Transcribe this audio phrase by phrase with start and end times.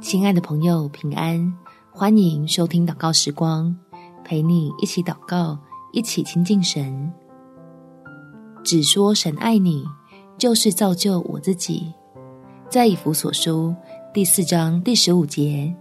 [0.00, 1.52] 亲爱的朋友，平安！
[1.90, 3.76] 欢迎收听祷告时光，
[4.22, 5.58] 陪你一起祷告，
[5.92, 7.12] 一起亲近神。
[8.62, 9.84] 只说神爱你，
[10.38, 11.92] 就是造就我自己。
[12.68, 13.74] 在以弗所书
[14.14, 15.74] 第四章第十五节，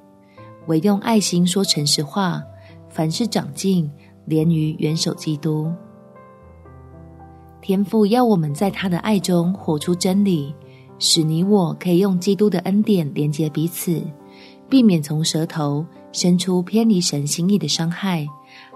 [0.65, 2.41] 唯用爱心说诚实话，
[2.89, 3.87] 凡事长进，
[4.25, 5.71] 连于元首基督。
[7.61, 10.55] 天父要我们在他的爱中活出真理。
[11.03, 14.05] 使你我可以用基督的恩典连接彼此，
[14.69, 18.27] 避免从舌头生出偏离神心意的伤害，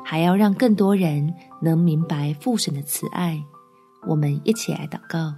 [0.04, 3.40] 还要让更多人能明白父神的慈爱。
[4.08, 5.36] 我们一起来祷告：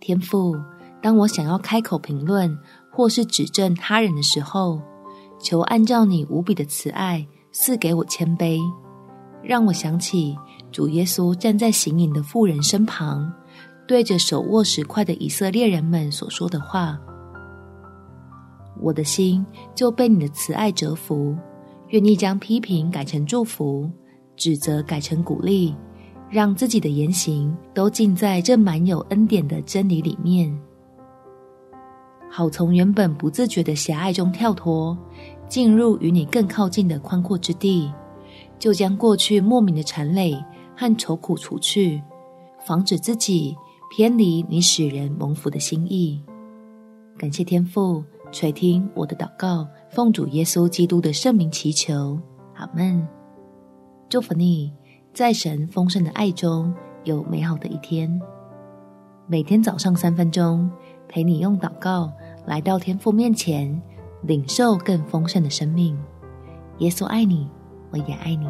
[0.00, 0.54] 天父，
[1.00, 2.54] 当我想要开口评论
[2.92, 4.82] 或是指正他人的时候，
[5.40, 8.60] 求按照你无比的慈爱赐给我谦卑，
[9.42, 10.36] 让我想起
[10.70, 13.32] 主耶稣站在行淫的妇人身旁。
[13.88, 17.00] 对着手握石块的以色列人们所说的话，
[18.82, 21.34] 我的心就被你的慈爱折服，
[21.88, 23.90] 愿意将批评改成祝福，
[24.36, 25.74] 指责改成鼓励，
[26.28, 30.54] 让自己的言行都尽在这满有恩典的真理里面，
[32.30, 34.96] 好从原本不自觉的狭隘中跳脱，
[35.48, 37.90] 进入与你更靠近的宽阔之地，
[38.58, 40.36] 就将过去莫名的缠累
[40.76, 42.02] 和愁苦除去，
[42.66, 43.56] 防止自己。
[43.90, 46.22] 偏离你使人蒙福的心意，
[47.16, 52.18] 感谢天父垂听我的祷告，奉主耶稣基督的圣名祈求，
[52.54, 53.06] 阿门。
[54.10, 54.70] 祝福你，
[55.14, 56.72] 在神丰盛的爱中
[57.04, 58.20] 有美好的一天。
[59.26, 60.70] 每天早上三分钟，
[61.08, 62.12] 陪你用祷告
[62.46, 63.80] 来到天父面前，
[64.22, 65.98] 领受更丰盛的生命。
[66.78, 67.48] 耶稣爱你，
[67.90, 68.46] 我也爱你。